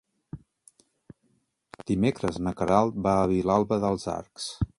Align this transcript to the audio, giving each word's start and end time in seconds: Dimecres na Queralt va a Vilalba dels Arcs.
Dimecres 1.91 2.41
na 2.47 2.55
Queralt 2.63 2.99
va 3.09 3.15
a 3.19 3.29
Vilalba 3.35 3.81
dels 3.87 4.09
Arcs. 4.17 4.51